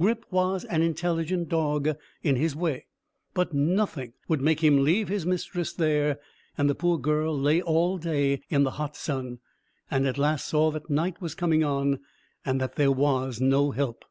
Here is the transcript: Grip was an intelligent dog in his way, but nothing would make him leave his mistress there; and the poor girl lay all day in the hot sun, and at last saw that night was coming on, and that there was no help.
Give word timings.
Grip 0.00 0.26
was 0.32 0.64
an 0.64 0.82
intelligent 0.82 1.48
dog 1.48 1.90
in 2.20 2.34
his 2.34 2.56
way, 2.56 2.86
but 3.34 3.54
nothing 3.54 4.14
would 4.26 4.40
make 4.40 4.58
him 4.58 4.82
leave 4.82 5.06
his 5.08 5.24
mistress 5.24 5.72
there; 5.72 6.18
and 6.58 6.68
the 6.68 6.74
poor 6.74 6.98
girl 6.98 7.38
lay 7.38 7.62
all 7.62 7.96
day 7.96 8.42
in 8.48 8.64
the 8.64 8.72
hot 8.82 8.96
sun, 8.96 9.38
and 9.88 10.04
at 10.04 10.18
last 10.18 10.48
saw 10.48 10.72
that 10.72 10.90
night 10.90 11.20
was 11.22 11.36
coming 11.36 11.62
on, 11.62 12.00
and 12.44 12.60
that 12.60 12.74
there 12.74 12.90
was 12.90 13.40
no 13.40 13.70
help. 13.70 14.04